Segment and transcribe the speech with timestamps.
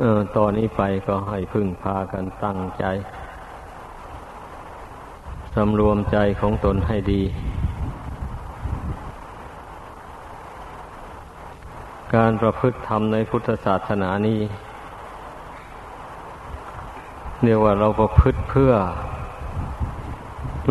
[0.00, 2.84] ออตอนนี้ไปก็ให้พึ่งพากันตั้งใจ
[5.54, 7.22] สำรวมใจของตนให้ดี
[12.14, 14.40] การประพฤติธรรมในพุทธศาสนานี้
[17.42, 18.72] เรียกว่าเราประพฤติเพื่อ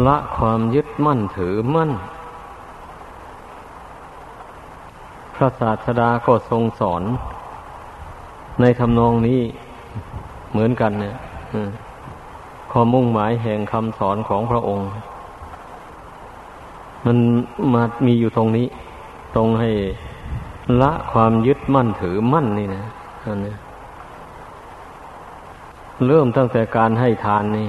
[0.07, 1.91] ละความยึดมั่นถือมั่น
[5.35, 7.03] พระศาสดาก็ทรงสอน
[8.61, 9.39] ในทำนองนี้
[10.51, 11.15] เหมือนกันเนี่ย
[12.71, 14.87] ความมุ่งหมายแห่งคำสอนของพระองค์
[17.05, 17.17] มัน
[17.73, 18.67] มามีอยู่ตรงนี้
[19.35, 19.69] ตรงให้
[20.81, 22.83] ละความยึดมั่นถือมั่นนี่นะ
[23.25, 23.55] อันนี้
[26.07, 27.67] เริ่มตั้งแต่การให้ทานนี่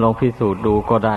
[0.00, 1.16] ลองพิสูจน์ดูก็ได้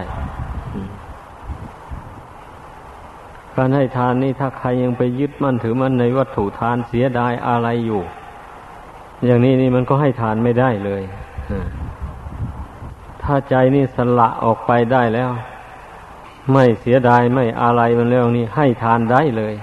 [3.56, 8.02] การให้ทานนี่ถ้าใครยังไปยึดมั่นถือมั่นในวัตถุทานเสียดายอะไรอยู่
[9.26, 11.02] อย่างนี้นี่มันก็ให้ทานไม่ได้เลย
[13.24, 15.32] ถ้าใจนี่สละออกไปได้แล้ว
[16.52, 19.54] ไม่เสียดายไม่อะไรมันแล้วนี่ให้ทานได้เลย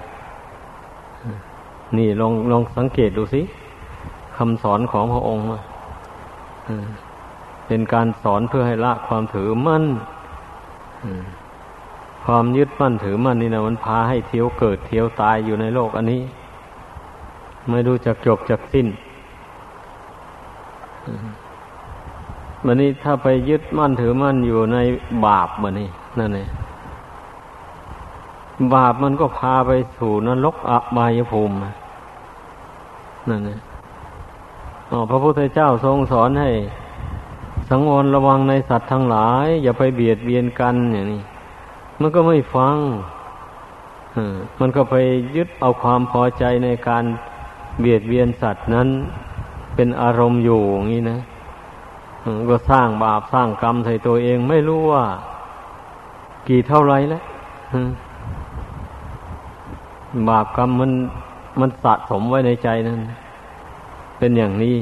[1.98, 3.42] นี่ลองลองสังเกตดูสิ
[4.36, 5.44] คำสอนของพระองค์
[7.66, 9.84] เป็นการสอนเพื่อให้ละความถือมั่น
[12.24, 16.22] ความยึดมั่นถือมั่นนี่นะมันพาให้เที่ยวเกิดเที่ยวตายอยู่ในโลกอันนี้
[17.70, 18.86] ไม่รู้จักจบจักสิ้น
[22.64, 24.78] มันนี้ถ้าไปยึดมั่นถือมั่นอยู่ใน
[25.26, 26.48] บาปมันนี่นั่นเอง
[28.74, 31.54] บาปมันก็พาไปสู่นรกอบายภูมิ
[33.30, 33.60] นั่นเอง
[34.90, 36.50] อ๋อพระพุทธเจ้าทรงสอนให้
[37.68, 41.22] สังวรระวังในสัตว์ทั้งหลาย อย่าไปเบียดเบียนกันอย่างนี้
[42.02, 42.76] มันก็ไม่ฟัง
[44.60, 44.94] มันก็ไป
[45.36, 47.04] ยึดเอาความพอใจในการ
[47.80, 48.88] เบียดเบียนสัตว์นั้น
[49.74, 51.18] เป็นอารมณ์อยู่อย่างนี้นะ
[52.50, 55.04] ก็สร้างบาปสร้างกรรมใส่ตัวเองไม่รู้ว่า
[56.48, 57.22] กี่เท่าไรแล้ว
[60.28, 60.92] บาปกรรมมัน
[61.60, 62.98] มันสะสมไว้ในใจนั้น
[64.18, 64.76] เป็นอย่างนี้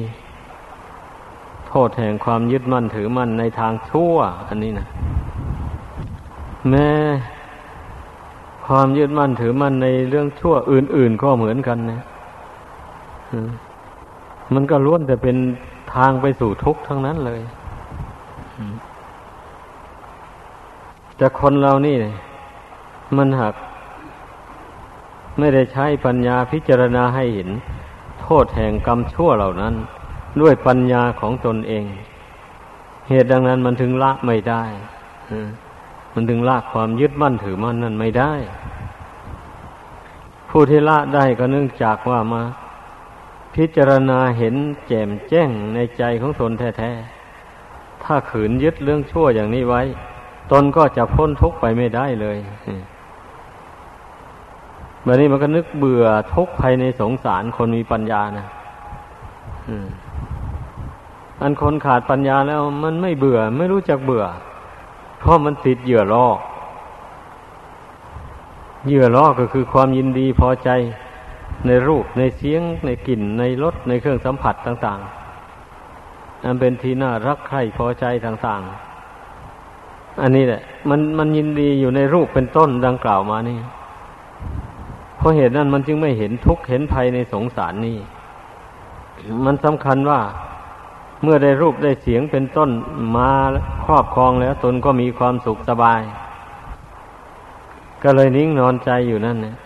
[1.69, 4.15] โทษแห่งความยึดมั่นถือมั่นในทางชั่ว
[4.49, 4.87] อันนี้นะ
[6.69, 6.89] แม้
[8.67, 12.01] ความยึดมั่นถือมั่นในเรื่องชั่วอื่น ๆ ก็เหมือนกันนะ
[14.55, 15.37] มันก็ล้วนแต่เป็น
[15.95, 17.41] ทางไปสู่ทุกข์ทั้งนั้นเลย
[21.17, 21.97] แต่คนเรานี่
[23.17, 23.55] มันหัก
[25.39, 27.51] ไม่ได้ใช้ปัญญาพิจารณาให้เห็น
[28.21, 29.75] โทษแห่งกรรมชั่วเหล่านั้น
[30.41, 31.85] ด้วยปัญญาของตนเอง
[33.09, 34.63] เหตุดังนั้นมันถึงละไม่ได้
[36.15, 38.33] มันถึงละความยึดมั่นถือมั่นนั่นไม่ได้
[40.51, 42.43] ผู้ที่ละได้ก็เนื่องจากว่ามา
[43.55, 44.55] พิจารณาเห็น
[44.89, 49.83] แจ่มแจ้งในใจของตนแท้ๆ ถ้าขืนยึดเรื่องชั่วอย่างนี้ไว้
[50.53, 52.39] ตนก็จะพ้นทุกข์ไปไม่ได้เลย
[55.05, 56.05] แบบนี้มันก็นึกเบื่อ
[56.35, 58.47] ทุกข์ภายในสงสารคนมีปัญญานะ
[61.41, 64.25] อันคนขาดปัญญาแล้วมันไม่เบื่อ ไม่รู้จักเบื่อ
[65.21, 66.27] เพราะมันติดเหยื่อล่อ
[68.87, 70.71] เหยื่อล่อก็คือความยินดีพอใจ
[71.67, 75.01] ในรูปในเสียง ในกลิ่น ในรสในเครื่องสัมผัสต่าง
[75.73, 78.63] ๆ อันเป็นที่น่ารักใคร่พอใจต่าง
[79.41, 83.59] ๆ อันนี้แหละ มันมันยินดีอยู่ในรูปเป็นต้นดังกล่าวมานี่
[85.17, 87.99] เพราะเหตุนั้นมันจึงไม่เห็นทุกข์เห็นภัยในสงสารนี่
[89.45, 90.21] มันสำคัญว่า
[91.23, 92.71] เมื่อได้รูปได้เสียงเป็นต้น
[93.17, 93.31] มา
[93.85, 96.01] ครอบครองแล้วตนก็มีความสุขสบาย
[98.03, 99.57] ก็เลยนิ่งนอนใจอยู่นั่นเนี่ย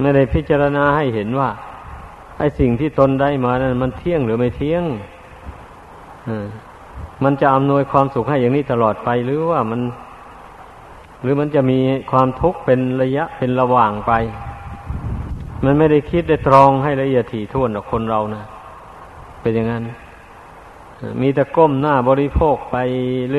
[0.00, 1.50] ไม่ได้พิจารณาให้เห็นว่า
[2.38, 4.84] ไอ้สิ่งที่ตนได้มานั้นมันเที่ยงหรือไม่เที่ยง
[7.24, 9.80] มันจะอำนวยความสุขให้อย่างนี้ตลอดไปหรือว่ามัน
[11.22, 11.78] หรือมันจะมี
[12.10, 14.12] ความทุกข์เป็นระยะเป็นระหว่างไป
[15.64, 18.42] มันไม่ได้คิดได้ตรองให้ละเอียดถี่ถ้วนกับคนเรานะ
[19.40, 19.82] เป็นอย่างนั้น
[21.20, 22.76] มีแต่ก้มหน้าบริโภคไป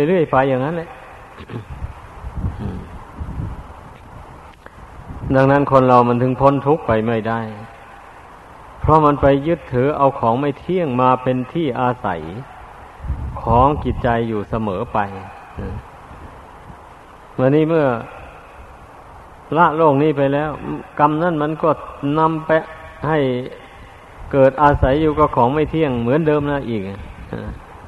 [0.08, 0.90] เรื่อยๆไปอย่างนั้นแหละ
[5.36, 7.42] ดังนั้นคนเรามันถึงพ้นทุกข์ไปไม่ได้
[8.82, 12.22] เพราะมันไปยึดถือเอาของไม่เที่ยงมาเป็นที่อาศัย
[13.42, 15.00] ของจิตใจอยู่เสมอไป
[17.34, 17.88] เมื่อนี้เมื่อ
[19.58, 20.50] ละโลกนี้ไปแล้ว
[21.00, 21.70] กรรมนั่นมันก็
[22.20, 22.50] นำไป
[23.08, 23.20] ให้
[24.32, 26.82] เกิดอาศัยอยู่กับของไม่เที่ยงเหมือนเดิมนะอีก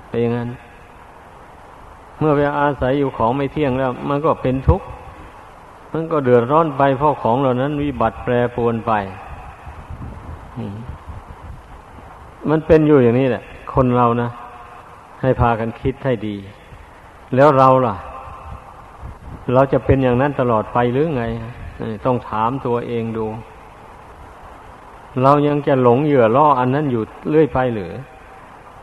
[0.09, 0.49] เป็นอย่างนั้น
[2.19, 4.85] เมื่อไปอาศัยอยู่ของไม่เที่ยงแล้ว มันก็เป็นทุกข์
[5.93, 8.91] มันก็เดือดร้อนไปเพราะของเหล่านั้น วิบัติแปรปรวนไป
[12.49, 13.43] มันเป็นอยู่อย่างนี้แหละ
[13.73, 14.29] คนเรานะ
[15.21, 16.35] ให้พากันคิดให้ดี
[17.35, 17.95] แล้วเราล่ะ
[19.53, 21.23] เราจะเป็นอย่างนั้นตลอดไปหรือไง
[22.05, 23.25] ต้องถามตัวเองดู
[25.23, 27.91] เรายังจะหลงเหยื่อล่ออันนั้นอยู่เรื่อยไปหรือ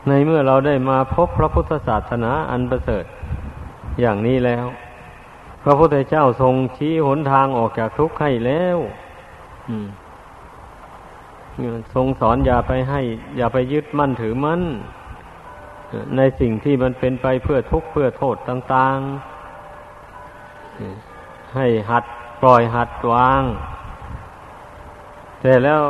[0.07, 3.05] ในเมื่อเราได้มาพบพระพุทธศาสนาอันประเสริฐ
[4.01, 4.65] อย่างนี้แล้ว
[5.63, 8.77] พระพุทธเจ้าทรงชี้หนทางออกจากทุกข์ให้แล้ว
[9.69, 9.87] อืม
[11.93, 13.01] ทรงสอนอย่าไปให้
[13.37, 14.61] อย่าไปยึดมั่นถือมั่น
[16.17, 22.03] ในสิ่งที่มันเป็นไปเพื่อทุกข์เพื่อโทษต่างๆ ให้หัด
[22.41, 23.41] ปล่อยหัดวาง
[25.41, 25.81] แต่แล้ว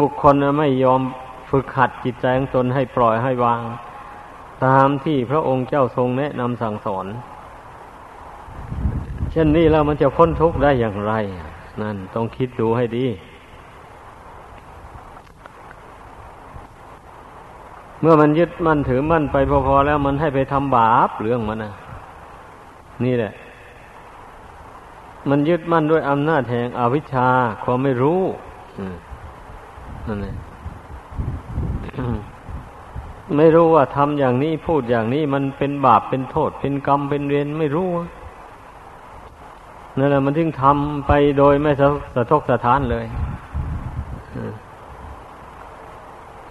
[0.00, 1.00] บุคคลไม่ยอม
[1.50, 3.62] ฝึกหัดจิตใจของตนให้ปล่อยให้วาง
[4.64, 7.06] ตามที่พระองค์เจ้าทรงแนะนำสั่งสอน
[9.30, 11.12] เช่นนี้แล้วมันจะพ้นทุกข์ได้อย่างไร
[11.82, 13.06] นั่นต้องคิดดูให้ดี
[18.00, 19.36] เมื่อมันยึดมั่นถือมั่นไป
[19.66, 21.72] พอๆแล้วมันให้ไปทำบาปเรื่องมันนะ
[23.04, 23.32] นี่แหละ
[25.28, 27.28] มันยึดมั่นด้วยอำนาจแห่งอวิชชา
[27.64, 28.20] ความไม่รู้
[30.08, 30.34] นั่นแหละ
[33.36, 37.88] ไม่รู้ว่าทำอย่างนี้พูดอย่างนี้มันเป็นบาปเป็นโทษ เป็นกรรมเป็นเวรไม่รู้
[39.98, 41.72] นั่นแหละมันถึงทำไปโดยไม่
[42.14, 43.06] สะทกสะท้านเลย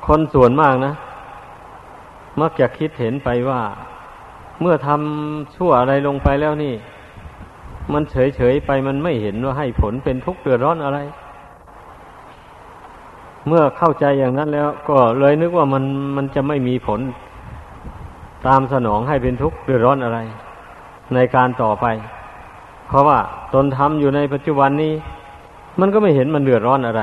[0.06, 0.94] คนส่วนมากนะ
[2.42, 3.62] มักจะคิดเห็นไปว่า
[4.62, 6.76] เมื่อทำชั่วอะไรลงไปแล้วนี่
[7.94, 11.00] มันเฉยๆไปมันไม่เห็นว่าให้ผลเป็นทุกข์เดือดร้อนอะไร
[13.48, 15.84] เมื่อเข้าใจอย่างนั้นแล้ว ก็เลยนึกว่ามัน
[16.16, 17.00] มันจะไม่มีผล
[18.48, 20.20] ตามสนองให้เป็นทุกข์เดือดร้อนอะไร
[21.14, 21.86] ในการต่อไป
[22.88, 23.20] เพราะว่า
[23.54, 24.94] ตนทำอยู่ในปัจจุบันนี้
[25.80, 27.02] มันก็ไม่เห็นมันเดือดร้อนอะไร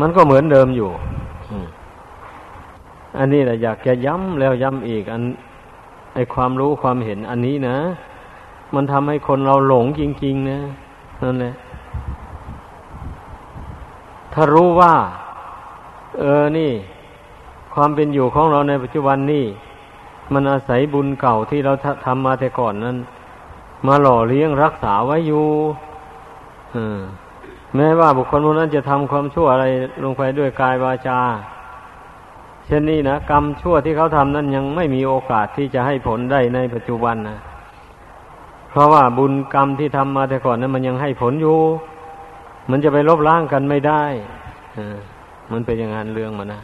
[0.00, 0.90] มันก็เหมือนเดิมอยู่
[3.18, 5.22] อันนี้แหละอยากจะย้ำแล้วย้ำอีก อัน
[6.14, 7.76] ไอความรู้ความเห็นอันนี้นะ
[8.74, 10.58] มันทำให้คนเราหลงจริง ๆ นะ
[11.22, 11.54] นั่นแหละ
[14.34, 14.94] ถ้ารู้ว่า
[16.18, 16.72] เออนี่
[17.74, 19.44] ความเป็นอยู่ของเราในปัจจุบันนี่
[20.32, 21.72] มันอาศัยบุญเก่าที่เรา
[22.06, 22.96] ทำมาแต่ก่อนนั้น
[23.86, 25.46] มาหล่อเลี้ยงรักษาไว้อยู่
[27.76, 29.66] แม้ว่าบุคคลคนนั้นจะทำความชั่วอะไร
[30.04, 31.20] ลงไปด้วยกายวาจา
[32.66, 37.38] เช่นนี้นะกรรมชั่วที่เขาทำนั้นยังไม่มีโอกาสที่จะให้ผลได้ในปัจจุบันนะ
[38.70, 41.58] เพราะว่าบุญกรรมที่ทำมาแต่ก่อนนั้นมันยังให้ผลอยู่
[42.70, 44.04] มันจะไปลบล้างกันไม่ได้
[45.52, 46.62] มันเป็นอย่างนั้นเรื่องมันนะ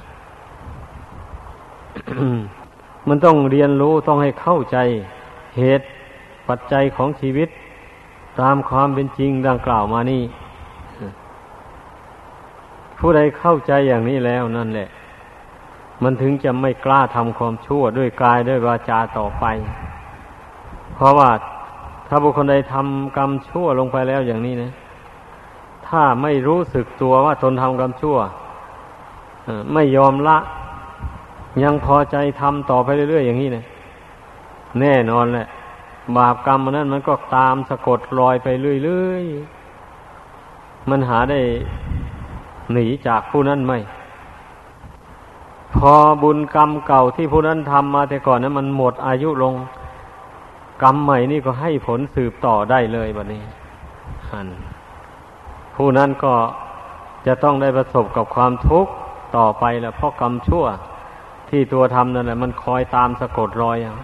[3.08, 4.78] มันต้องเรียนรู้ต้องให้เข้าใจ
[5.58, 5.86] เหตุ
[6.48, 7.48] ปัจจัยของชีวิต
[8.40, 10.22] ตามความเป็นจริงดังกล่าวมานี่
[12.98, 14.88] ผู้ใดเข้าใจอย่างนี้แล้วนั่นแหละ
[16.02, 19.44] มันถึงจะไม่กล้าทำความชั่วด้วยกายด้วยวาจาต่อไป
[20.94, 21.30] เพราะว่า
[22.08, 24.70] ถ้าบุคคลใดทำกรรมชั่วลงไปแล้วอย่างนี้นะ
[25.90, 28.18] ถ้าไม่รู้สึกตัวว่าตนทำกรรมชั่ว
[29.72, 30.38] ไม่ยอมละ
[31.62, 33.64] ยังพอใจทำต่อไปเรื่อยๆอย่างนี้เนะ
[34.80, 35.46] แน่นอนแหละ
[36.16, 38.48] บาปกรรมมันนั้นมันก็ตามสะกดรอยไป
[38.84, 41.40] เรื่อยๆ มันหาได้
[42.72, 43.72] หนีจากผู้นั้นไหม
[45.74, 49.54] พอบุญกรรมเก่าที่ผู้นั้นทำมาแต่ก่อนนั้นมันหมดอายุลง
[50.82, 53.42] กรรมใหม่นี่ก็ให้ผลสืบต่อได้เลยแบบนี้
[54.30, 54.48] อัน
[55.82, 56.34] ผู้นั้นก็
[57.26, 58.92] จะต้องได้ประสบกับความทุกข์
[59.36, 60.64] ต่อไปแหละเพราะกรรมชั่ว
[61.50, 63.94] ที่ตัวทำนั่นแหละมันคอยตามสะกดรอยอะ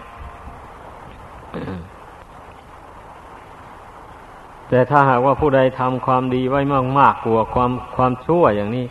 [4.69, 8.85] แต่ถ้าหากว่าผู้ใดทำความดีไว้มากมากกว่าความความชั่วอย่างนี้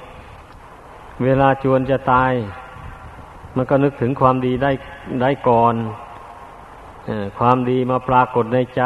[1.25, 2.33] เวลาจวนจะตาย
[3.57, 4.73] มันก็นึกถึงความดีได้
[5.23, 5.75] ได้ก่อน
[7.09, 8.83] อความดีมาปรากฏในใจ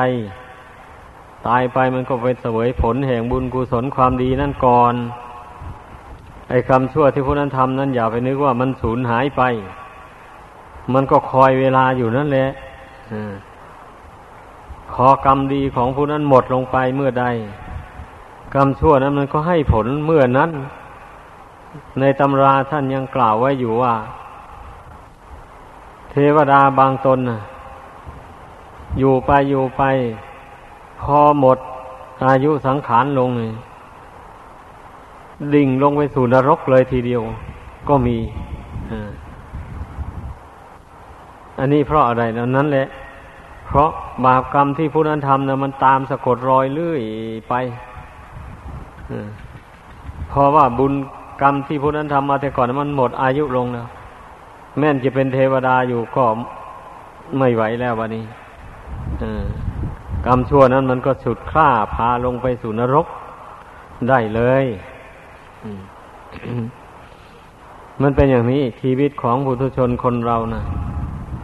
[1.46, 4.94] ตายไปมันก็ไปเสวยผลแห่งบุญกุศลความดีนั่นก่อน
[6.48, 9.42] ไอ้คำชั่วที่ผู้นั้นทำนั้นอย่าไปนึกว่ามันสูญหายไป
[10.94, 12.48] มันก็คอยเวลาอยู่นั่นแหละ
[14.94, 17.26] ขอกรรมดีของผู้นั้นหมดลงไปเมื่อใด
[18.54, 20.50] กรรมชั่วนั้นมันก็ให้ผลเมื่อนั้น
[22.00, 23.94] ในตำราท่านยังกล่าวไว้อยู่ว่า
[26.10, 27.18] เทวดาบางตน
[28.98, 29.82] อยู่ไปอยู่ไป
[31.00, 31.58] พอหมด
[32.26, 33.52] อายุสังขารลงเลย
[35.54, 37.22] ดิ่งลงไปสู่นรกเลยทีเดียว
[37.88, 38.16] ก็มี
[41.58, 42.22] อันนี้เพราะอะไร
[42.56, 42.86] นั้นแหละ
[43.66, 43.90] เพราะ
[44.24, 47.02] บาปกรรมที่ผู้นั้นทำนะมันตามสะกดรอยเลื่อย
[47.48, 47.54] ไป
[50.28, 50.92] เพราะว่าบุญ
[51.42, 53.86] กรรมที่ผู้นั้นทำมาแต่ก่อนมันหมดอายุลงแล้ว
[54.78, 56.24] แม่นจะเป็นเทวดาอยู่ก็
[57.38, 58.24] ไม่ไหวแล้ววันนี้
[60.26, 63.06] กรรมชั่วนั้นมันก็ฉุดคล้าพาลงไปสู่นรก
[64.08, 64.64] ได้เลย
[68.02, 70.64] มันเป็นอย่างนี้ชีวิตของผู้ทุชนคนเรานะ่ะ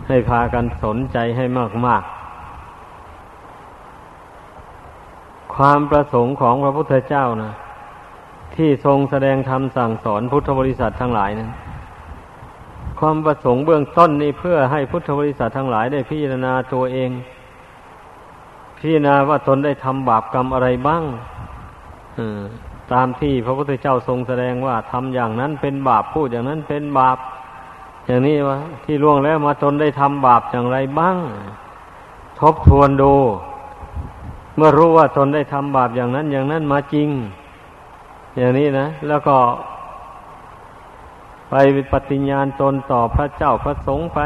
[0.09, 2.03] ให้พากันสนใจให้มากมาก
[5.55, 7.53] ความประสงค์ของพระพุทธเจ้านะ
[8.55, 11.51] ที่ทรงแสดงธรรมสั่งสอนพุทธบริษัททั้งหลายนั้น
[13.01, 17.11] ความประสงค์เบื้องต้นนี่เพื่อให้พุทธบริษัททั้งหลายได้พิจารณาตัวเอง
[18.79, 21.03] พิจารณาว่าตนได้ทำบาปกรรมอะไรบ้าง
[22.93, 27.19] ตามที่พระพุทธเจ้าทรงแสดงว่าทำอย่างนั้นเป็นบาปพูดอย่างนั้นเป็นบาป
[28.07, 31.17] อย่างนี้วะที่ล่วงแล้วมาตนได้ทำบาปอย่างไรบ้าง
[32.41, 33.15] ทบทวนดู
[34.57, 37.09] เมื่อรู้ว่าตนได้ทำบาปอย่างนั้นอย่างนั้นมาจริง
[38.37, 39.37] อย่างนี้นะ แล้วก็
[41.51, 41.55] ไป
[41.93, 44.19] ปฏิญญาณตนต่อพระเจ้าพระสงฆ์ไป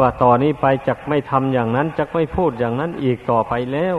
[0.00, 3.96] ว่าต่อนนี้ไปจักไม่ทำอย่างนั้นจักไม่พูดอย่างนั้นอีกต่อไปแล้ว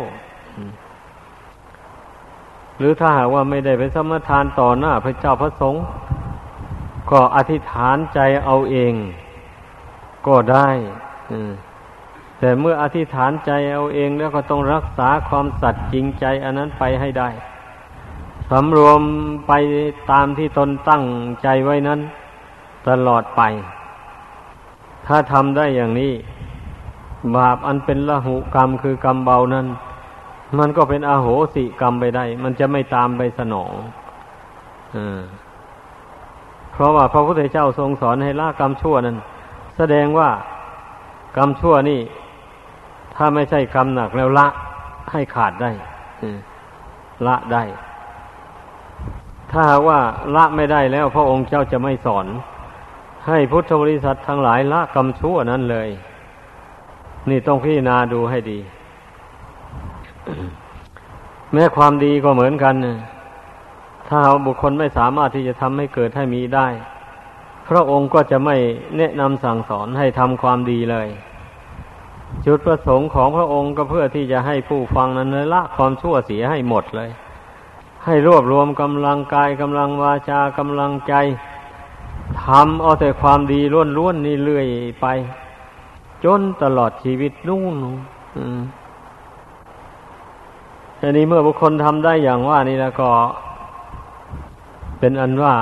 [2.77, 5.83] หรือถ้าหากว่าไม่ได้ไปสมทานต่อหน้าพระเจ้าพระสงฆ์
[7.11, 8.93] ก็อธิษฐานใจเอาเอง
[10.27, 10.69] ก็ได้
[12.39, 17.29] แต่เมื่ออธิษฐานใจเอาเองแล้วก็ต้องรักษาความสัตย์จริงใจ อันนั้นไปให้ได้
[18.51, 19.01] สำรวม
[19.47, 19.53] ไป
[20.11, 21.03] ตามที่ตนตั้ง
[21.43, 21.99] ใจไว้นั้น
[22.87, 23.41] ตลอดไป
[25.07, 26.13] ถ้าทำได้อย่างนี้
[27.35, 29.67] บาปอันเป็นละหุกรรมคือกรรมเบานั้น
[30.59, 33.73] มันก็เป็นอาโหสิกรรมไปได้ มันจะไม่ตามไปสนอง
[34.95, 34.97] อ
[36.71, 39.17] เพราะว่าพระพุทธเจ้าทรงสอนให้ละกรรมชั่วนั้น
[39.77, 40.29] แสดงว่า
[41.37, 41.99] กรรมชั่วนี่
[43.15, 44.47] ถ้าไม่ใช่กรรมหนักแล้วละ
[45.11, 45.71] ให้ขาดได้
[47.27, 47.63] ละได้
[49.51, 49.99] ถ้าว่า
[50.35, 52.25] ละไม่ได้แล้วพระองค์เจ้าจะไม่สอน
[53.27, 55.89] ให้พุทธบริษัททั้งหลายละกรรมชั่วนั้นเลย
[57.29, 58.59] นี่ต้องพิจารณาดูให้ดี
[61.53, 62.75] แม้ความดีก็เหมือนกัน
[64.09, 66.67] ถ้าบุคคลไม่สามารถที่จะทำให้เกิดให้มีได้
[67.67, 68.55] พระองค์ก็จะไม่
[68.97, 71.07] แนะนำสั่งสอนให้ทำความดีเลย
[72.45, 77.09] จุดประสงค์ของพระองค์ก็เพื่อที่จะให้ผู้ฟังนั้นละความชั่วเสียให้หมดเลย
[78.05, 81.13] ให้รวบรวมกำลังกายกำลังวาจากำลังใจ
[82.45, 83.59] ทำเอาแต่ความดี
[83.97, 84.67] ล้วนๆนี่เรื่อย
[85.01, 85.05] ไป
[86.23, 87.75] จนตลอดชีวิตนู่น
[88.37, 88.59] อืม
[90.99, 93.09] ทีนี้เมื่อบุคคลทำได้อย่างว่านี่แล้วก็
[94.99, 95.55] เป็นอันว่า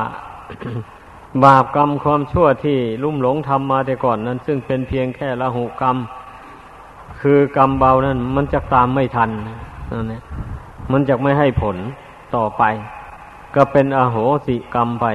[1.44, 5.98] บาปกรรมความชั่วที่ลุ่มหลงทำมาแต่ก่อนนั้น ซึ่งเป็นเพียงแค่ละหุกรรม
[7.22, 9.30] คือกรรมเบานั้น มันจะตามไม่ทัน
[9.92, 10.22] นั่นเอง
[10.92, 11.78] มันจะไม่ให้ผล
[12.36, 12.64] ต่อไป
[13.56, 15.06] ก็เป็นอโหสิกรรมไป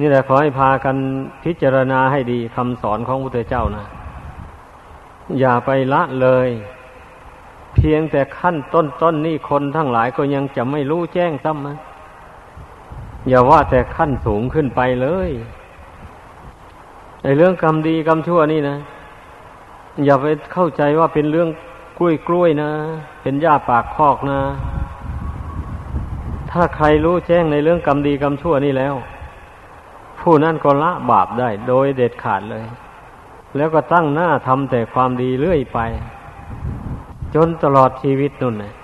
[0.00, 0.96] นี่แหละขอให้พากัน
[1.44, 3.84] พิจารณาให้ดีคำสอนของพระพุทธเจ้านะ
[5.40, 6.48] อย่าไปละเลย
[7.74, 11.78] เพียงแต่ขั้นต้นๆนนี่คนทั้งหลายก็ยังจะไม่รู้แจ้งซ้ำนะ
[13.28, 15.30] อย่าว่าแต่ขั้นสูงขึ้นไปเลย
[17.22, 18.76] ในเรื่องกรรมดีกรรมชั่วนี่นะ
[20.04, 21.48] อย่าไปเข้าใจว่าเป็นเรื่อง
[21.98, 22.70] กล้วยกล้วยนะ
[23.22, 24.40] เป็นหญ้าปากคอกนะ
[26.50, 28.94] ถ้าใครรู้แจ้งในเรื่องกรรมดีกรรมชั่วนี่แล้ว
[30.28, 32.64] ผู้นั้นก็ละบาปได้โดยเด็ดขาดเลย
[33.56, 35.78] แล้วก็ตั้งหน้าทำแต่ความดีเรื่อยไป
[37.34, 38.74] จนตลอดชีวิตนู่นนะ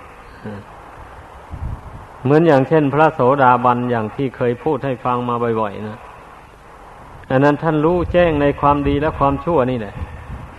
[2.23, 5.99] เหมือนอย่างเช่น พระโสดาบันอย่างที่เคยพูดให้ฟังมาบ่อยๆนะ
[7.29, 9.95] อันนั้นท่านรู้แจ้งในความดีและความชั่วนี่แหละ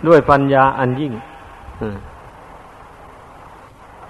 [0.07, 1.13] ด้วยปัญญาอันยิ่ง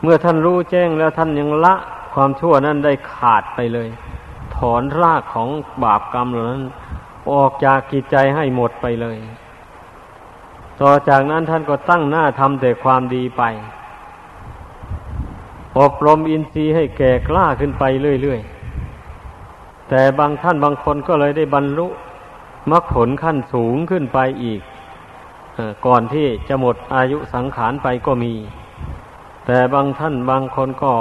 [0.02, 1.76] เมื่อท่านรู้แจ้งแล้วท่านยังละ
[2.14, 3.90] ความชั่วนั้นได้ขาดไปเลย
[4.74, 5.50] อนรากของ
[5.84, 6.64] บาปกรรมเหล่านั้น
[7.32, 9.18] ออกจากกิจใจให้หมดไปเลย
[10.82, 13.44] ต่อจากนั้นท่านก็ตั้งหน้าทำแต่ความดีไป
[15.80, 17.84] อบรมอินทรีย์ให้แก่กล้าขึ้นไป
[18.22, 21.88] เรื่อยๆ แต่บางท่านบางคนก็เลยได้บรรลุ
[22.72, 24.62] มรรคผลขั้นสูงขึ้นไปอีก
[25.86, 28.34] ก่อนที่จะหมดอายุสังขารไปก็มี
[29.46, 30.94] แต่บางท่านบางคนก็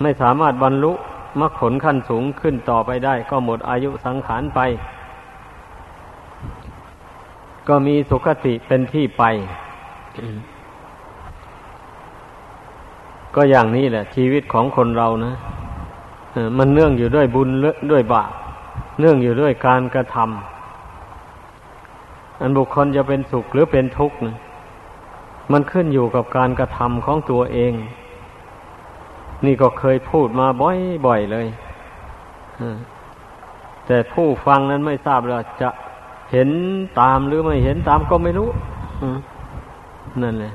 [0.00, 0.92] ไม่สามารถบรรลุ
[1.40, 4.60] มรรคผลขั้นสูงขึ้นต่อไปได้ ก็หมดอายุสังขารไป
[7.68, 9.24] ก็มีสุขติเป็นที่ไป
[13.34, 15.34] ก็อย่างนี้แหละ ชีวิตของคนเรานะ
[16.58, 17.48] มันเนื่องอยู่ด้วยบุญ
[17.90, 18.32] ด้วยบาป
[19.00, 24.36] เนื่องอยู่ด้วยการกระทำอันบุคคลจะเป็นสุขหรือเป็นทุกข์นะ
[25.52, 27.72] มันขึ้นอยู่กับการกระทำของตัวเอง
[29.44, 30.46] นี่ก็เคยพูดมา
[31.06, 31.46] บ่อยๆเลย
[33.86, 35.70] แต่ผู้ฟังนั้นไม่ทราบว่าจะ
[36.32, 36.48] เห็น
[37.00, 38.48] ตามหรือไม่เห็นตามก็ไม่รู้
[40.22, 40.54] นั่นแหละ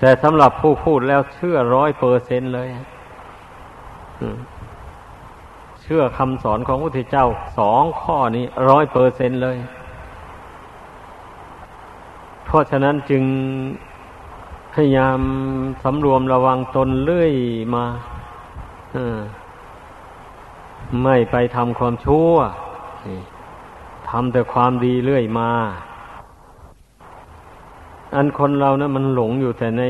[0.00, 2.68] แต่สำหรับผู้พูดแล้วเชื่อร้อยเปอร์เซนเลย
[5.82, 7.26] เชื่อคำสอนของพระพุทธเจ้า
[7.58, 9.56] สองข้อนี้ร้อยเปอร์เซนเลย
[12.44, 13.22] เพราะฉะนั้นจึง
[14.78, 15.20] พยายาม
[15.82, 17.32] สำรวมระวังตนเรื่อย
[17.74, 17.84] มา
[21.02, 22.32] ไม่ไปทำความชั่ว
[24.08, 25.50] ทำแต่ความดีเรื่อยมา
[28.14, 29.82] อันคนเรานะั้นมันหลงอยู่แต่ใน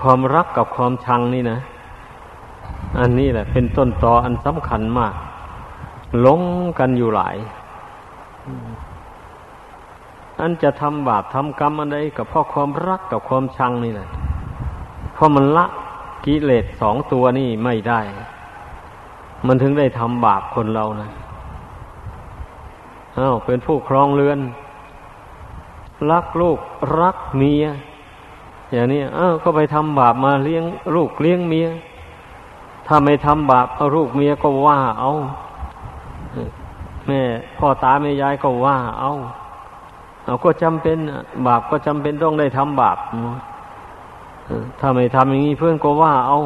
[0.00, 1.58] ความรักกับความชังนี่นะ
[2.98, 5.14] อันนี้แหละ เป็นต้นตออันสำคัญมาก
[6.20, 6.40] หลง
[6.78, 7.36] กันอยู่หลาย
[10.40, 14.08] อันจะทำบาปทำกรรมอะไรกับเพราะความรักกับความชังนี่แหละ
[15.14, 15.66] เพราะมันละ
[16.24, 18.00] กิเลสสองตัวนี่ไม่ได้
[19.46, 21.10] มันถึงได้ทำบาปคนเรานะ
[23.18, 24.38] อ้าวเป็นผู้ครองเรือน
[26.10, 26.58] รักลูก
[27.00, 27.64] รักเมีย
[28.72, 30.64] อย่างนี้อ้าวก็ไปทำบาปมาเลี้ยง
[30.94, 31.68] ลูกเลี้ยงเมีย
[32.86, 35.12] ถ้าไม่ทำบาปเอาลูกเมียก็ว่าเอา
[37.06, 37.20] แม่
[37.58, 39.12] พ่อตาแม่ยายก็ว่าเอา
[40.24, 40.96] เอาก็จำเป็น
[41.46, 42.98] บาปก็จำเป็นต้องได้ทำบาป
[44.80, 46.38] ถ้าไม่ทำอย่างนี้เพื่อนก็ว่าเอา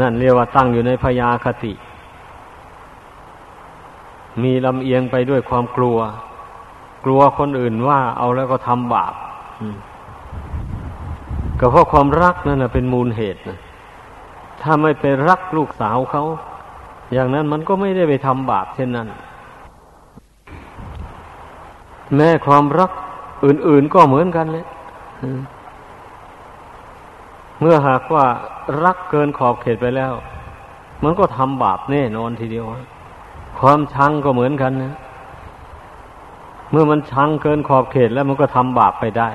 [0.00, 1.72] นั่นเรียกว่าตั้งอยู่ในพยาคติ
[4.42, 5.98] มีลำเอียงไปด้วยความกลัว
[7.04, 9.14] กลัวคนอื่นว่าเอาแล้วก็ทำบาป
[11.60, 13.58] ก็เพราะความรักนั่นแหละเป็นมูลเหตุนะ
[14.62, 16.24] ถ้าไม่ไปรักลูกสาวเขา
[17.12, 19.06] อย่างนั้นมันก็ไม่ได้ไปทำบาปเช่นนั้น
[22.16, 22.90] แม้ความรัก
[23.44, 24.66] อื่น ๆก็เหมือนกันเลย
[27.60, 28.24] เมื่อหากว่า
[28.84, 30.12] รักเกินขอบเขตไปแล้ว
[31.04, 32.66] มันก็ทำบาปแน่นอนทีเดียว
[33.60, 34.94] ความชังก็เหมือนกันนะ
[36.70, 39.28] เมื่อมันชังเกินขอบเขตแล้วมันก็ทำบาปไปได้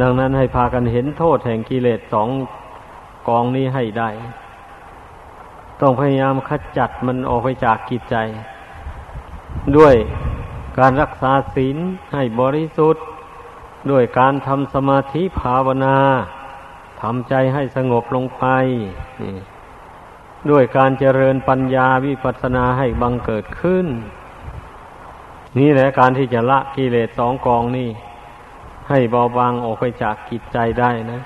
[0.00, 2.28] ดังนั้นให้พากันเห็นโทษแห่งกิเลสสอง
[3.28, 4.08] กองนี้ให้ได้
[5.80, 8.16] ต้องพยายามขจัดมันออกไปจากกิจใจ
[9.76, 9.94] ด้วย
[10.78, 11.76] การรักษาศีล
[12.12, 13.04] ให้บริสุทธิ์
[13.90, 15.98] ด้วยการทำสมาธิภาวนา
[17.02, 18.44] ทำใจให้สงบลงไป
[20.50, 23.86] ด้วยการเจริญปัญญาวิปัสสนาให้บังเกิดขึ้น
[25.58, 27.90] นี่แหละการที่จะละกิเลสสองกองนี่
[28.88, 31.20] ให้เบาบางออกไปจากกิจใจได้นะ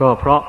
[0.00, 0.42] ก็เพราะ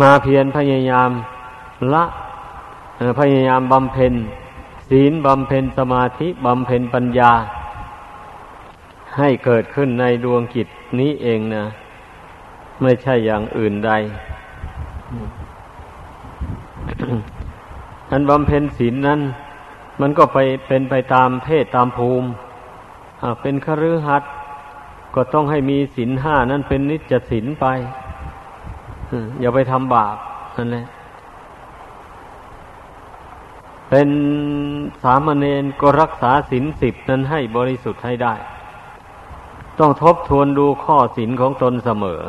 [0.00, 1.10] มาเพียรพยายาม
[1.92, 2.04] ละ
[3.20, 4.14] พยายามบำเพ็ญ
[4.88, 7.32] ศีลบำเพ็ญสมาธิบำเพ็ญปัญญา
[9.18, 10.68] ให้เกิดขึ้นในดวงจิต
[10.98, 11.64] นี้เองนะ
[12.82, 13.92] ไม่ใช่อย่างอื่นใด
[18.10, 19.20] อันบำเพ็ญศีลนั้น
[20.00, 22.28] มันก็ไปเป็นไปตามเพศตามภูมิ
[23.40, 24.30] เป็นคฤหัสถ์
[25.14, 27.66] ก็ต้องให้มีศีลห้านั้นเป็นนิจศีลไป
[29.40, 30.16] อย่าไปทำบาป
[30.56, 30.86] นั่นแหละ
[33.90, 34.08] เป็น
[35.02, 38.34] สามเณรก็รักษาศีลสิบนั้นให้บริสุทธิ์ให้ได้
[39.78, 42.20] ต้องทบทวนดูข้อศีลของตนเสมอ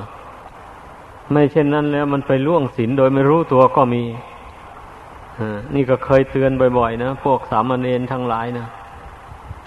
[1.32, 4.04] ไม่เช่นนั้นแล้วมันไปล่วงศีลโดยไม่รู้ตัวก็มี
[5.76, 8.68] นี่ก็เคยเตือนบ่อยๆ นะพวกสามเณรทั้งหลายนะ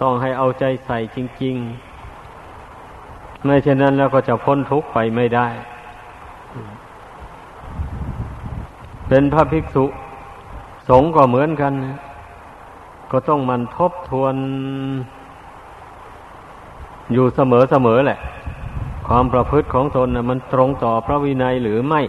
[0.00, 1.56] ต้องให้เอาใจใส่จริง
[2.50, 5.48] ๆ ไม่เช่นนั้นแล้วก็จะพ้นทุกข์ไปไม่ได้
[9.12, 9.84] เป็นพระภิกษุ
[10.88, 11.72] สงฆ์ก็เหมือนกัน
[13.10, 14.34] ก็ต้องมันทบทวน
[17.12, 18.18] อยู่เสมอเสมอแหละ
[19.06, 22.00] ความประพฤติของตนนะมันตรงต่อพระวินัยหรือไม่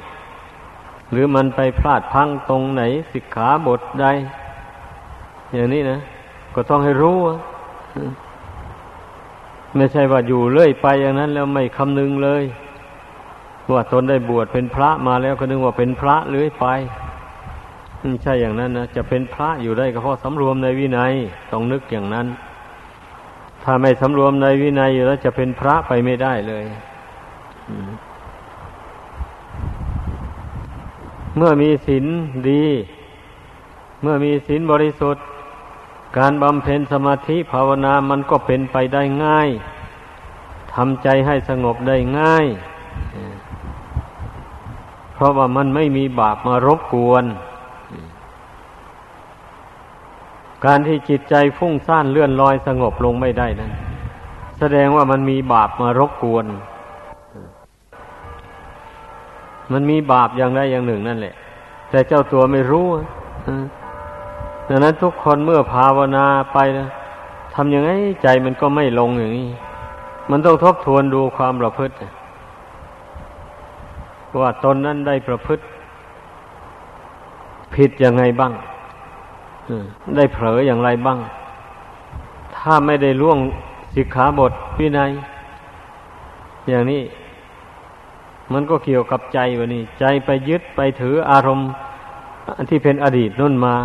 [1.12, 4.06] หรือมันไปพลาดพังตรงไหนสิกขาบทใด
[5.54, 5.98] อย่างนี้นะ
[6.56, 7.18] ก็ต้องให้รู้
[9.76, 12.44] ไม่ใช่ว่าอยู่เรื่อยไปอย่างนั้นแล้วไม่คำนึงเลย
[13.74, 16.66] ว่าตนได้บวชเป็นพระมาแล้วก็นึกว่าเป็นพระเรื่อยไป
[18.00, 21.14] ไม่ใช่อย่างนั้นนะจะเป็นพระอยู่ได้ก็เพราะสำรวมในวินัย
[21.52, 22.28] ต้องนึกอย่างนั้น
[23.64, 26.66] ถ้าไม่สำรวมในวินัยอยู่แล้วจะเป็นพระไปไม่ได้เลย
[31.38, 32.06] เมื่อมีศีล
[32.50, 32.66] ดี
[34.02, 35.24] เมื่อมีศีลบริสุทธิ์
[36.18, 39.50] การบำเพ็ญสมาธิภาวนามันก็เป็นไปได้ง่าย
[40.74, 42.46] ทำใจให้สงบได้ง่าย
[45.22, 47.26] ราะว่ามันไม่มีบาปมารบกวน
[50.66, 53.72] การที่จิตใจฟุ้งซ่านเลื่อนลอยสงบลงไม่ได้นั้น
[54.60, 56.46] แสดงว่ามันมีบาปมารบกวน
[59.72, 61.36] มันมีบาปอย่างใดอย่างหนึ่งนั่นแหละ
[61.90, 62.88] แต่เจ้าตัวไม่รู้
[64.68, 66.88] ดังนั้นทุกคนเมื่อภาวนาไปนะ
[67.56, 67.90] ทำยังไง
[68.24, 69.50] ใจมันก็ไม่ลงอย่างนี้
[70.30, 71.94] มันต้องทบทวนดูความประพฤติ
[74.40, 75.64] ว่าตนนั้นได้ประพฤติ
[77.74, 78.54] ผิดยังไงบ้าง
[80.16, 81.20] ได้เผลออย่างไรบ้าง
[82.58, 83.38] ถ้าไม่ได้ล่วง
[83.96, 85.12] สิกขาบทวินัย
[86.70, 87.02] อย่างนี้
[88.54, 91.70] มันก็เกี่ยวกับใจวะนี่ใจไปยึดไปถืออารมณ์
[92.70, 93.76] ที่เป็นอดีตนุ่นมา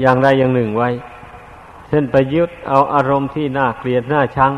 [0.00, 0.88] อย่างใดอย่างหนึ่งไว้
[1.88, 4.52] เช่นไปยึดเอาอารมณ์ที่น่าเกลียดน่าชัง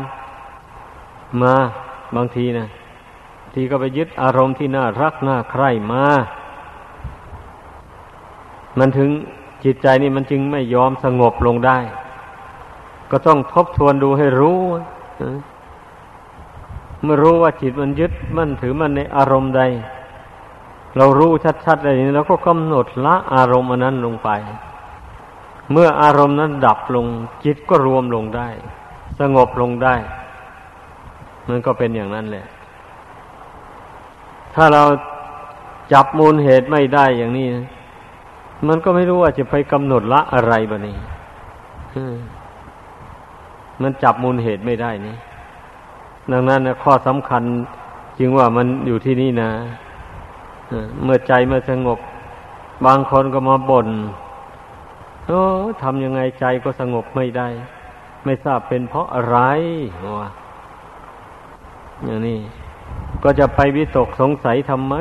[1.41, 1.55] มา
[2.15, 2.67] บางทีนะ
[3.53, 6.05] ทีก็ไปยึดอารมณ์ที่น่ารักน่าใคร่มา
[8.79, 9.09] มันถึง
[9.63, 11.77] จิตใจนี่มันจึงไม่ยอมสงบลงได้
[13.11, 14.59] ก็ต้องทบทวนดูให้รู้
[17.03, 19.61] เมื่อรู้ว่าจิตมันยึดมันถือมันในอารมณ์ใด
[20.97, 21.31] เรารู้
[21.65, 24.29] ชัดๆอะไรนี้เราก็กำหนดละอารมณ์อนั้นลงไป
[25.71, 27.05] เมื่ออารมณ์นั้นดับลง
[27.43, 28.49] จิตก็รวมลงได้
[29.19, 29.95] สงบลงได้
[31.47, 32.45] มันก็เป็นอย่างนั้นแหละ
[34.55, 34.83] ถ้าเรา
[35.93, 37.47] จับมูลเหตุไม่ได้อย่างนี้
[38.67, 40.97] มันก็ไม่รู้ว่าจะไปกำหนดละอะไรบะนี่
[43.81, 45.15] มันจับมูลเหตุไม่ได้นี่
[46.31, 47.43] ดังนั้นนะข้อสำคัญ
[48.19, 49.51] จึงว่ามันอยู่ที่นี่นะ
[51.03, 51.99] เมื่อใจมื่อสงบ
[52.85, 53.87] บางคนก็มาบน่น
[55.27, 55.41] โอ้
[55.81, 57.47] ทำยังไงใจก็สงบไม่ได้
[58.23, 59.37] ไม่ทราบเป็นเพราะอะไร
[60.19, 60.29] วะ
[62.05, 62.39] อย่างนี้
[63.23, 64.95] ก็จะไปวิตกสงสัยทำไม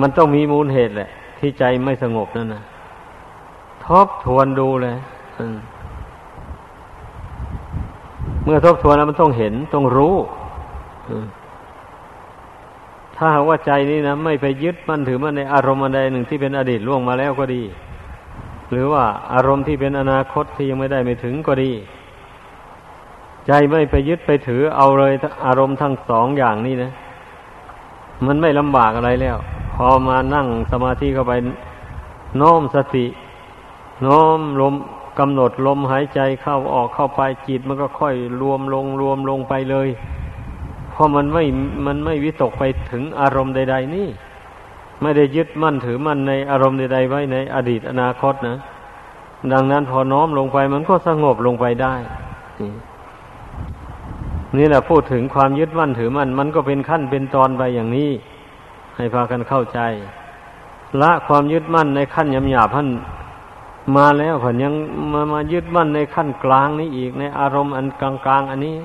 [0.00, 2.62] มันต้องมีมูลเหตุแหละ ที่ใจไม่สงบนั่นนะ
[3.84, 4.96] ทบทวนดูเลย
[8.44, 10.14] เมื่อทบทวนแล้วมันต้องเห็นต้องรู้
[13.16, 17.62] ถ้าหากว่าใจนี้นะไม่ไปยึดมั่นถือมั่นในอารมณ์อันใดหนึ่งที่เป็นอดีตล่วงมาแล้วก็ดี
[18.70, 21.70] หรือว่าอารมณ์ที่เป็นอนาคตที่ยังไม่ได้ไม่ถึงก็ดี
[23.46, 25.12] ใจไม่ไปยึดไปถือเอาเลย
[25.46, 26.92] อารมณ์ทั้งสองอย่างนี้นะ
[28.26, 29.36] มันไม่ลำบากอะไรแล้ว
[29.74, 31.32] พอมานั่งสมาธิเข้าไป
[32.36, 33.06] โน้มสติ
[34.02, 34.74] โน้มลม
[35.18, 39.88] กำหนดลมหายใจเข้าออกเข้าไปจิตมันก็ค่อยรวมลงรวมลงไปเลย
[40.90, 41.44] เพราะมันไม่
[41.86, 44.08] มันไม่วิตกไปถึงอารมณ์ใด ๆ นี่
[45.02, 48.56] ไม่ได้ยึดมั่นถือมั่นในอารมณ์ใด ๆ ไว้ในอดีตอนาคตนะ
[49.52, 51.94] ดังนั้นพอน้อมลงไปมันก็สงบลงไปได้
[54.56, 58.10] นี่แหละพูดถึงความยึดมั่นถือมั่นมันก็เป็นขั้นเป็นตอนไปอย่างนี้
[58.96, 59.80] ให้พากันเข้าใจ
[61.02, 62.88] ละความยึดมั่นในขั้นยำหยาบท่าน
[63.96, 64.74] มาแล้วผ่นยัง
[65.12, 68.76] มามายึดมั่นในขั้นกลางนี้อีกในอารมณ์อันกลางกลางอันนี้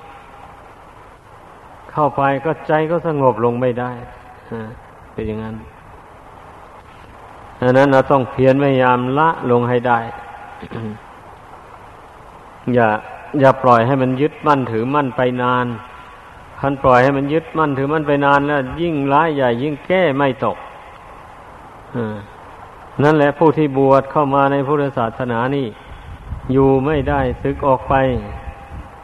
[1.92, 3.92] เข้าไปก็ใจก็สงบลงไม่ได้
[5.14, 5.56] เป็นอย่างนั้น
[7.62, 10.00] ดังนั้นเราต้องเพียรพยายามละลงให้ได้
[12.74, 12.90] อย่า
[13.40, 15.68] อย่าปล่อยให้มันยึดมั่นถือมั่นไปนาน
[16.60, 20.58] ท่านปล่อยให้มันยึดมั่นถือมั่นไปนานแล้ว ยิ่งร้ายใหญ่ ยิ่งแก้ไม่ตก
[23.04, 25.68] นั่นแหละผู้ที่บวชเข้ามาในพุทธศาสนานี่
[26.52, 27.94] อยู่ไม่ได้ซึกออกไป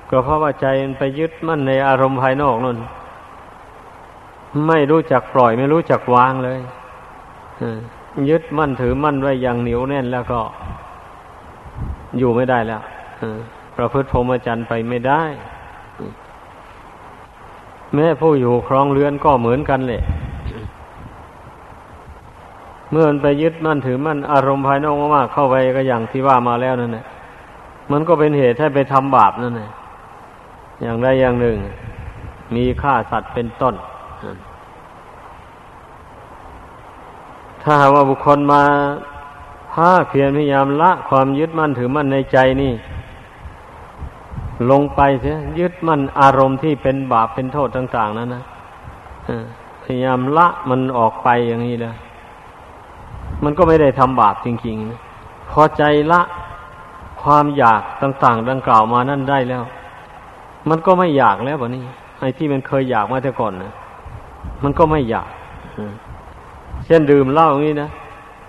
[0.09, 2.77] ก็เพราะว่าใจมันไปยึดมั่นในอารมณ์ภายนอกนั่น
[4.67, 6.59] ไม่รู้จักปล่อย ไม่รู้จักวางเลย
[8.29, 10.39] ยึดมั่นถือมั่นไว้อย่างเหนียวแน่นแล้วก็
[12.17, 12.81] อยู่ไม่ได้แล้ว
[13.77, 15.23] ประพฤติพรหมจรรย์ไปไม่ได้
[17.93, 20.01] แม้ผู้อยู่ครองเรือนก็เหมือนกันเลย
[22.91, 27.05] เมื่อมันไปยึดมั่นถือมั่นอารมณ์ภายนอกมากเข้าไปก็อย่างที่ว่ามาแล้วนั่นแหละ
[27.91, 29.71] มันก็เป็นเหตุให้ไปทำบาปนั่นแหละ
[30.81, 31.57] อย่างใดอย่างหนึ่ง
[32.55, 33.75] มีฆ่าสัตว์เป็นต้น
[37.63, 38.63] ถ้าหากว่าบุคคลมา
[39.73, 42.73] ภาคเพียรพยายามละความยึดมั่นถือมั่นในใจนี่
[44.71, 48.43] ลงไปเสียยึดมั่นอารมณ์ที่เป็นบาปเป็นโทษต่างๆนั้นนะ
[49.83, 51.95] พยายามละมันออกไปอย่างนี้เลย
[53.43, 54.99] มันก็ไม่ได้ทำบาปจริงๆนะ
[55.51, 56.21] พอใจละ
[57.21, 59.63] ความอยากต่างๆ ดังกล่าวมานั่นได้แล้ว
[60.69, 61.83] มันก็ไม่อยากแล้ววะนี่
[62.19, 63.73] ไอ้ที่มันเคยอยากมาแต่ก่อนนะ
[64.63, 65.29] มันก็ไม่อยาก
[66.85, 67.89] เช่นดื่มเหล้าอย่างนี้นะ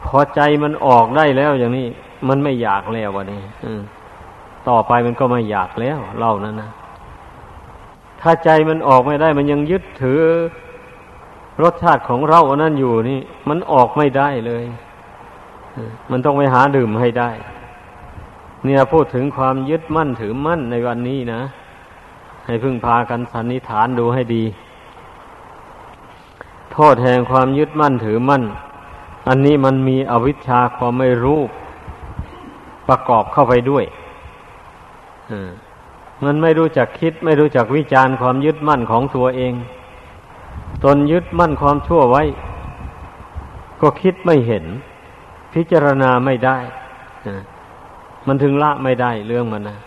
[0.06, 1.86] พอใจมันออกได้แล้วอย่างนี้
[2.28, 3.72] มันไม่อยากแล้ววะนี่อื
[4.68, 6.70] ต่อไปมันก็ไม่อยากแล้วเล่านั้นนะ
[8.20, 10.20] ถ้าใจมันออกไม่ได้ มันยังยึดถือ
[11.62, 14.64] รสชาติของเราอันนั้นอยู่นี่ มันออกไม่ได้เลย
[16.10, 17.30] มันต้องไปหาดื่มให้ได้
[18.64, 21.40] เนี่ยพูดถึงความยึดมั่นถือมั่นในวันนี้นะ
[22.46, 24.44] ให้พึ่งพากันสันนิษฐานดูให้ดี
[26.72, 28.42] โทษแห่งความยึดมั่นถือมั่น
[29.28, 31.40] อันนี้มันมีอวิชชาความไม่รู้
[32.88, 33.84] ประกอบเข้าไปด้วย
[36.24, 39.54] มันไม่รู้จักคิด ไม่รู้จักวิจารณ์ความยึดมั่นของตัวเอง
[40.84, 42.22] ตนยึดมั่นความชั่วไว้
[43.80, 44.64] ก็คิดไม่เห็น
[45.54, 46.58] พิจารณาไม่ได้
[48.26, 49.78] มันถึงละไม่ได้เรื่องมันนะ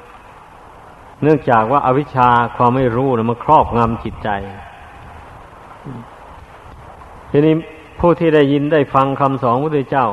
[1.22, 4.30] เนื่องจากว่าอาวิชชาความไม่รู้นะมันครอบงำจิตใจ
[7.32, 7.56] ทีนี้
[8.00, 10.08] ผู้ที่ได้ยินได้ฟังคำสอนพระพุทธเจ้า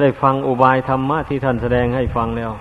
[0.00, 2.52] ได้ฟังอุบายธรรมะที่ท่านแสดงให้ฟังแล้ว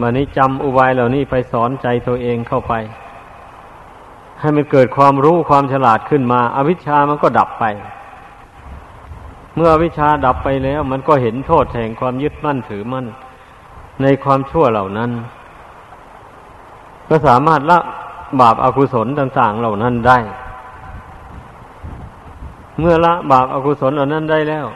[0.00, 2.74] วันนี้จำอุบายเหล่านี้ไปสอนใจตัวเองเข้าไป
[4.40, 7.64] ให้มันเกิดความรู้ความฉลาดขึ้นมาอาวิชชามันก็ดับไป
[9.56, 13.06] เมื่ออวิชชาดับไปแล้ว มันก็เห็นโทษแห่งความยึดมั่นถือมั่น
[14.02, 15.10] ในความชั่วเหล่านั้น
[17.08, 17.78] ก็สามารถละ
[18.40, 20.18] บาปอากุศลต่างๆเหล่านั้นได้
[22.78, 24.66] เมื่อละบาปอากุศลเหล่านั้นได้แล้ว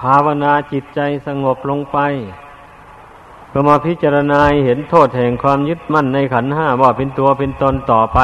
[0.00, 1.98] ภาวนาจิตใจสงบลงไป
[3.52, 8.18] ก็มาพิจารณาเห็นโทษแห่งความยึดมั่นในขันห้าว่าเป็นตัวเป็นตนต่อไป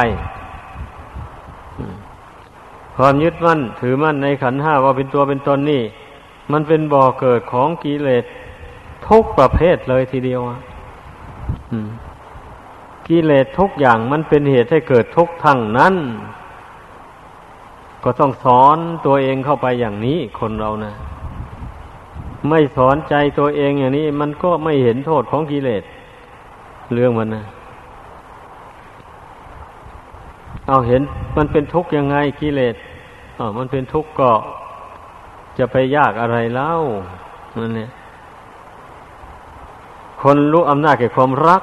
[2.96, 5.82] ความยึดมั่นถือมั่นในขันห้าว่าเป็นตัวเป็นตนนี่
[6.52, 8.24] มันเป็นบ่อเกิดของกิเลส
[9.08, 10.40] ทุกประเภทเลยทีเดียว
[13.08, 15.94] กิเลสทุกอย่างมันเป็นเหตุให้เกิดทุกทั้งนั้น
[18.04, 20.92] ก็ต้องสอนตัวเองเข้าไปอย่างนี้คนเรานะ
[22.48, 25.82] ไม่สอนใจตัวเองอย่างนี้ มันก็ไม่เห็นโทษของกิเลส
[26.92, 27.44] เรื่องมันนะ
[30.66, 31.02] เอาเห็น
[31.36, 32.74] มันเป็นทุกข์ยังไงกิเลส
[33.38, 34.30] อ๋อมันเป็นทุกข์ก็
[35.58, 36.72] จะไปยากอะไรเล่า
[37.58, 37.90] นั่นเนี่ย
[40.22, 41.62] คนรู้อำนาจแก่ความรัก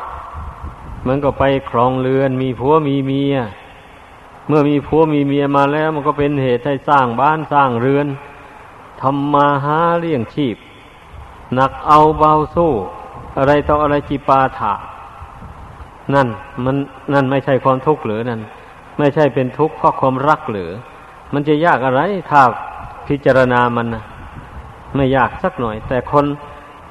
[1.08, 3.36] มันก็ไปครองเรือน มีผัวมีเมีย
[4.48, 8.08] เมื่อมีผัวมีเมียมาแล้ว มันก็เป็นเหตุให้สร้างบ้านสร้างเรือน
[9.02, 10.58] ทำมาหาเลี้ยงชีพ
[11.56, 12.72] หนักเอาเบาสู้
[13.38, 14.74] อะไรต่ออะไรจีปาถะ
[16.14, 16.28] นั่น
[16.64, 16.76] มัน
[17.14, 18.42] นั่นไม่ใช่ความทุกข์หรือนั่น
[19.00, 20.70] ไม่ใช่เป็นทุกข์เพราะความรักหรือ
[21.34, 22.42] มันจะยากอะไรถ้า
[23.08, 24.04] พิจารณามันนะ
[24.96, 26.26] ไม่ยากสักหน่อย แต่คน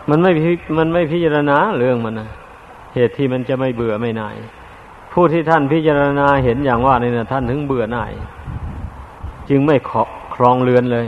[0.08, 0.30] มันไม่
[0.78, 2.28] มันไม่พิจารณาเรื่องมันนะ
[2.94, 4.36] เหตุที่มันจะไม่เบื่อไม่นาย
[5.12, 8.12] ผู้ที่ท่านพิจารณาเห็นอย่างว่านี่นะท่านถึงเบื่อหน่าย
[9.48, 10.02] จึงไม่ขอ
[10.34, 11.06] ครองเรือนเลย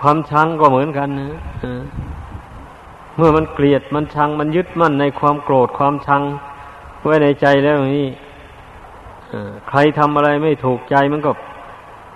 [0.00, 1.28] ความชังก็เหมือนกันนะ
[3.16, 6.22] เมื่อมันเกลียดมันชัง มันยึดมั่นในความโกรธความชัง
[7.02, 8.08] ไว้ในใจแล้วอย่างนี้
[9.68, 11.32] ใครทำอะไรไม่ถูกใจมันก็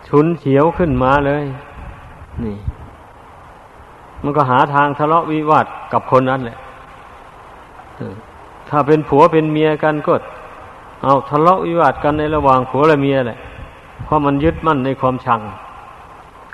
[0.08, 1.44] ชุนเฉียวขึ้นมาเลย
[2.44, 2.56] นี่
[4.22, 6.58] มันก็หาทางทะเลาะวิวาทกับคนนั้นแหละ
[8.68, 10.14] ถ้าเป็นผัวเป็นเมียกันก็
[11.04, 13.38] เอาทะเลาะวิวาทกันในระหว่างผัวและเมียแหละ
[14.04, 15.40] เพราะมันยึดมั่นในความชัง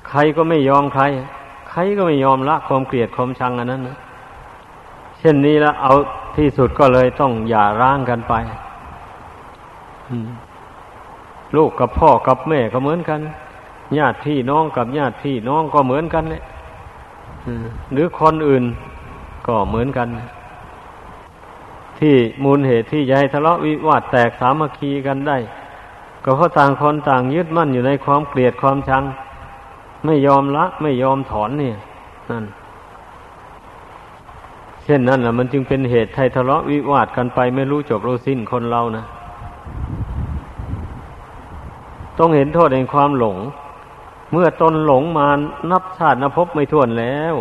[0.09, 1.05] ใครก็ไม่ยอมใคร
[1.71, 3.99] ใครก็ไม่ยอมละความเกลียดความชังอันนั้นนะ
[5.19, 5.93] เช่นนี้แล้วเอา
[6.37, 8.35] ที่สุดก็เลยต้องอย่าร้างกันไป
[11.57, 13.21] ลูกกับพ่อกับแม่ก็เหมือนกัน
[13.99, 16.43] ญาติพี่น้องกับญาติพี่น้องก็เหมือนกันเลย
[17.93, 18.65] หรือคนอื่น
[19.47, 20.09] ก็เหมือนกัน
[21.99, 25.39] ที่มูลเหตุที่จะให้ทะเลาะวิวาทแตกสามัคคีกันได้
[26.25, 29.05] ก็เพราะต่างคนต่างยึดมั่นอยู่ในความเกลียดความชัง
[30.07, 31.77] ไม่ยอมละ ไม่ยอมถอนเนี่ย
[32.31, 32.45] นั่น
[34.85, 39.05] เช่นนั้นแหละมันจึงเป็นเหตุให้ทะเลาะวิวาทกันไปไม่รู้จบรู้สิ้นคนเรานะ
[42.19, 43.37] ต้องเห็นโทษในความหลง
[44.33, 45.29] เมื่อตนหลงมา
[45.71, 47.35] นับชาตินับพบไม่ถ้วนแล้ว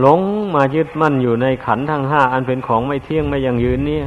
[0.00, 0.20] หลง
[0.54, 4.06] มายึดมั่นอยู่ในขันทั้งห้าอันเป็นของไม่เที่ยงไม่ยังยืนเนี่ย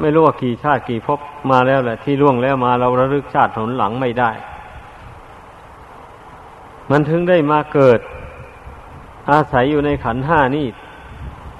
[0.00, 1.18] ไม่รู้ว่ากี่ชาติกี่พบ
[1.50, 4.30] มาแล้วแหละที่ล่วงแล้วมาเราระลึกชาติหนหลังไม่ได้
[6.90, 8.00] มันถึงได้มาเกิด
[9.30, 10.66] อาศัยอยู่ในขันห้านี่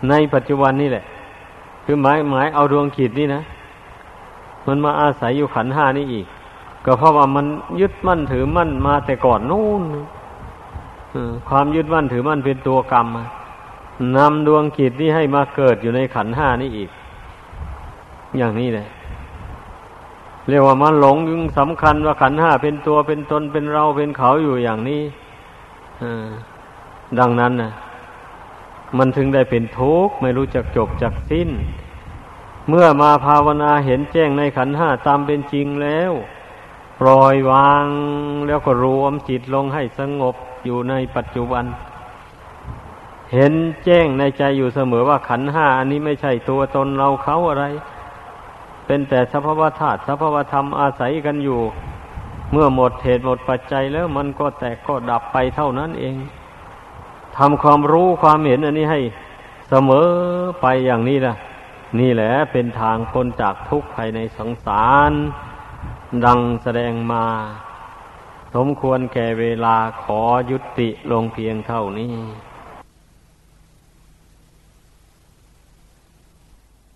[0.08, 1.04] ในปัจจุบันนี่แหละ
[1.84, 3.42] คือหมายหมายเอาดวงขีดนี่นะ
[4.66, 6.26] มันมาอาศัยอยู่ขันห้านี่อีก
[6.84, 7.46] ก็เพราะว่ามัน
[7.80, 9.82] ยึดมั่นถือมั่นมาแต่ก่อนนู่น
[11.48, 13.06] ความยึดมั่นถือมั่นเป็นตัวกรรม
[14.16, 16.90] นำดวงกิจนี้ให้มาเกิดอยู่ในขันห้านี่อีก
[18.38, 18.86] อย่างนี้เลย
[20.48, 25.02] เรียกว่ามันหลงยึงสำคัญว่าขันห้าเป็นตัวเป็นตนเป็นเราเป็นเขาอยู่อย่างนี้
[27.18, 27.72] ดังนั้นนะ
[28.98, 31.50] มันถึงได้เป็นทุกข์ไม่รู้จักจบจักสิ้น
[32.68, 36.12] เมื่อมาภาวนาเห็นแจ้งในขันห้าตามเป็นจริงแล้ว
[37.00, 37.86] ปล่อยวาง
[38.46, 41.64] แล้วก็รวมจิตลงให้สงบอยู่ในปัจจุบัน
[43.32, 43.52] เห็น
[43.84, 47.64] แจ้งในใจอยู่เสมอว่าขันห้าอันนี้ไม่ใช่ตัวตนเราเขาอะไร
[48.86, 51.60] เป็นแต่สภาวธาตุสภาวธรรมอาศัยกันอยู่
[52.52, 56.16] เมื่อหมดเหตุหมดปัจจัยแล้วมันก็แตกก็ดับไปเท่านั้นเอง
[57.36, 59.00] ทำความรู้ความเห็นอันนี้ให้
[59.68, 60.06] เสมอ
[60.60, 61.34] ไปอย่างนี้ล่ะ
[61.98, 65.12] นี่แหละเป็นทางพ้นจากทุกข์ภายในสังสาร
[66.24, 67.26] ดังแสดงมา
[68.54, 70.20] สมควรแก่เวลาขอ
[70.50, 72.14] ยุติลงเพียงเท่านี้